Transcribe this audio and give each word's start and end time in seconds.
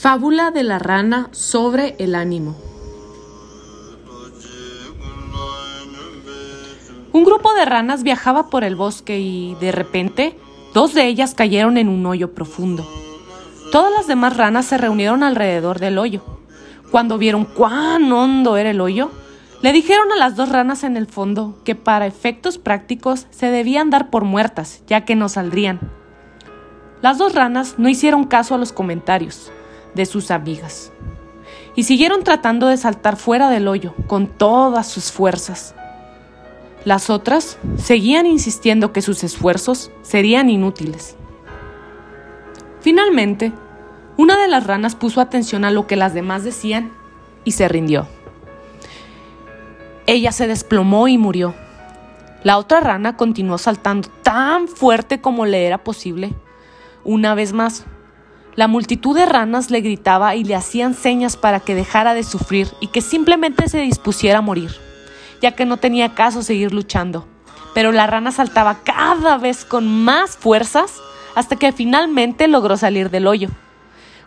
Fábula 0.00 0.52
de 0.52 0.62
la 0.62 0.78
rana 0.78 1.28
sobre 1.32 1.96
el 1.98 2.14
ánimo. 2.14 2.56
Un 7.12 7.24
grupo 7.24 7.52
de 7.54 7.64
ranas 7.64 8.04
viajaba 8.04 8.48
por 8.48 8.62
el 8.62 8.76
bosque 8.76 9.18
y, 9.18 9.56
de 9.56 9.72
repente, 9.72 10.38
dos 10.72 10.94
de 10.94 11.08
ellas 11.08 11.34
cayeron 11.34 11.78
en 11.78 11.88
un 11.88 12.06
hoyo 12.06 12.32
profundo. 12.32 12.86
Todas 13.72 13.92
las 13.92 14.06
demás 14.06 14.36
ranas 14.36 14.66
se 14.66 14.78
reunieron 14.78 15.24
alrededor 15.24 15.80
del 15.80 15.98
hoyo. 15.98 16.22
Cuando 16.92 17.18
vieron 17.18 17.44
cuán 17.44 18.12
hondo 18.12 18.56
era 18.56 18.70
el 18.70 18.80
hoyo, 18.80 19.10
le 19.62 19.72
dijeron 19.72 20.12
a 20.12 20.16
las 20.16 20.36
dos 20.36 20.48
ranas 20.48 20.84
en 20.84 20.96
el 20.96 21.08
fondo 21.08 21.58
que 21.64 21.74
para 21.74 22.06
efectos 22.06 22.58
prácticos 22.58 23.26
se 23.30 23.50
debían 23.50 23.90
dar 23.90 24.10
por 24.10 24.22
muertas, 24.22 24.84
ya 24.86 25.04
que 25.04 25.16
no 25.16 25.28
saldrían. 25.28 25.80
Las 27.02 27.18
dos 27.18 27.34
ranas 27.34 27.74
no 27.78 27.88
hicieron 27.88 28.26
caso 28.26 28.54
a 28.54 28.58
los 28.58 28.72
comentarios 28.72 29.50
de 29.94 30.06
sus 30.06 30.30
amigas. 30.30 30.92
Y 31.74 31.84
siguieron 31.84 32.24
tratando 32.24 32.66
de 32.66 32.76
saltar 32.76 33.16
fuera 33.16 33.50
del 33.50 33.68
hoyo 33.68 33.94
con 34.06 34.26
todas 34.26 34.88
sus 34.88 35.12
fuerzas. 35.12 35.74
Las 36.84 37.10
otras 37.10 37.58
seguían 37.76 38.26
insistiendo 38.26 38.92
que 38.92 39.02
sus 39.02 39.24
esfuerzos 39.24 39.90
serían 40.02 40.50
inútiles. 40.50 41.16
Finalmente, 42.80 43.52
una 44.16 44.40
de 44.40 44.48
las 44.48 44.66
ranas 44.66 44.94
puso 44.94 45.20
atención 45.20 45.64
a 45.64 45.70
lo 45.70 45.86
que 45.86 45.96
las 45.96 46.14
demás 46.14 46.44
decían 46.44 46.92
y 47.44 47.52
se 47.52 47.68
rindió. 47.68 48.08
Ella 50.06 50.32
se 50.32 50.46
desplomó 50.46 51.06
y 51.06 51.18
murió. 51.18 51.54
La 52.42 52.56
otra 52.56 52.80
rana 52.80 53.16
continuó 53.16 53.58
saltando 53.58 54.08
tan 54.22 54.68
fuerte 54.68 55.20
como 55.20 55.44
le 55.44 55.66
era 55.66 55.78
posible. 55.84 56.32
Una 57.04 57.34
vez 57.34 57.52
más, 57.52 57.84
la 58.58 58.66
multitud 58.66 59.14
de 59.14 59.24
ranas 59.24 59.70
le 59.70 59.80
gritaba 59.82 60.34
y 60.34 60.42
le 60.42 60.56
hacían 60.56 60.92
señas 60.94 61.36
para 61.36 61.60
que 61.60 61.76
dejara 61.76 62.12
de 62.12 62.24
sufrir 62.24 62.66
y 62.80 62.88
que 62.88 63.02
simplemente 63.02 63.68
se 63.68 63.78
dispusiera 63.78 64.40
a 64.40 64.42
morir, 64.42 64.72
ya 65.40 65.52
que 65.52 65.64
no 65.64 65.76
tenía 65.76 66.16
caso 66.16 66.42
seguir 66.42 66.74
luchando. 66.74 67.24
Pero 67.72 67.92
la 67.92 68.08
rana 68.08 68.32
saltaba 68.32 68.80
cada 68.82 69.38
vez 69.38 69.64
con 69.64 69.86
más 69.86 70.36
fuerzas 70.36 70.94
hasta 71.36 71.54
que 71.54 71.70
finalmente 71.70 72.48
logró 72.48 72.76
salir 72.76 73.10
del 73.10 73.28
hoyo. 73.28 73.48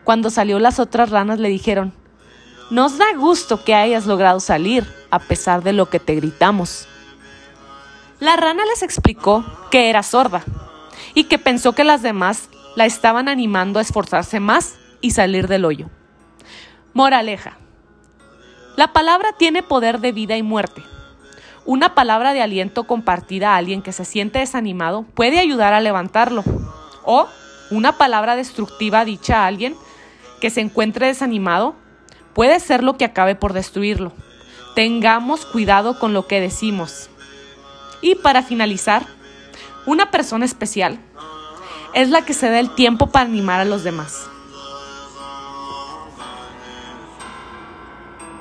Cuando 0.05 0.29
salió 0.29 0.59
las 0.59 0.79
otras 0.79 1.09
ranas 1.09 1.37
le 1.37 1.49
dijeron, 1.49 1.91
Nos 2.69 2.97
da 2.97 3.07
gusto 3.17 3.65
que 3.65 3.75
hayas 3.75 4.05
logrado 4.05 4.39
salir, 4.39 4.87
a 5.09 5.19
pesar 5.19 5.61
de 5.61 5.73
lo 5.73 5.89
que 5.89 5.99
te 5.99 6.15
gritamos. 6.15 6.87
La 8.21 8.37
rana 8.37 8.63
les 8.63 8.81
explicó 8.81 9.43
que 9.71 9.89
era 9.89 10.03
sorda 10.03 10.41
y 11.15 11.25
que 11.25 11.37
pensó 11.37 11.73
que 11.73 11.83
las 11.83 12.01
demás 12.01 12.47
la 12.75 12.85
estaban 12.85 13.27
animando 13.27 13.79
a 13.79 13.81
esforzarse 13.81 14.39
más 14.39 14.77
y 15.01 15.11
salir 15.11 15.47
del 15.47 15.65
hoyo. 15.65 15.89
Moraleja. 16.93 17.57
La 18.77 18.93
palabra 18.93 19.33
tiene 19.37 19.63
poder 19.63 19.99
de 19.99 20.11
vida 20.11 20.37
y 20.37 20.43
muerte. 20.43 20.83
Una 21.65 21.93
palabra 21.93 22.33
de 22.33 22.41
aliento 22.41 22.85
compartida 22.85 23.53
a 23.53 23.57
alguien 23.57 23.81
que 23.81 23.91
se 23.91 24.05
siente 24.05 24.39
desanimado 24.39 25.03
puede 25.13 25.39
ayudar 25.39 25.73
a 25.73 25.81
levantarlo. 25.81 26.43
O 27.03 27.27
una 27.69 27.97
palabra 27.97 28.35
destructiva 28.35 29.05
dicha 29.05 29.43
a 29.43 29.47
alguien 29.47 29.75
que 30.39 30.49
se 30.49 30.61
encuentre 30.61 31.07
desanimado 31.07 31.75
puede 32.33 32.59
ser 32.59 32.83
lo 32.83 32.97
que 32.97 33.05
acabe 33.05 33.35
por 33.35 33.53
destruirlo. 33.53 34.13
Tengamos 34.75 35.45
cuidado 35.45 35.99
con 35.99 36.13
lo 36.13 36.27
que 36.27 36.39
decimos. 36.39 37.09
Y 38.01 38.15
para 38.15 38.41
finalizar, 38.41 39.05
una 39.85 40.11
persona 40.11 40.45
especial 40.45 40.99
es 41.93 42.09
la 42.09 42.23
que 42.23 42.33
se 42.33 42.49
da 42.49 42.59
el 42.59 42.73
tiempo 42.73 43.07
para 43.07 43.25
animar 43.25 43.59
a 43.59 43.65
los 43.65 43.83
demás. 43.83 44.29